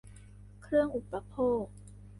[0.61, 1.65] เครื่องอุปโภค